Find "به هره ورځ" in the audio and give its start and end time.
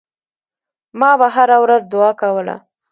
1.19-1.83